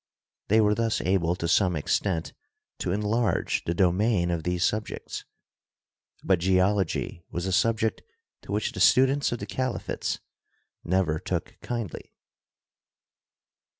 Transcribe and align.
They 0.47 0.61
were 0.61 0.73
thus 0.73 0.99
able 0.99 1.35
to 1.35 1.47
some 1.47 1.75
extent 1.75 2.33
to 2.79 2.91
enlarge 2.91 3.65
the 3.65 3.75
domain 3.75 4.31
of 4.31 4.41
these 4.41 4.65
subjects. 4.65 5.25
But 6.23 6.39
Geology 6.39 7.21
was 7.29 7.45
a 7.45 7.51
subject 7.51 8.01
to 8.41 8.51
which 8.51 8.71
the 8.71 8.79
students 8.79 9.31
of 9.31 9.37
the 9.37 9.45
Caliphates 9.45 10.17
never 10.83 11.19
took 11.19 11.55
kindly. 11.61 12.15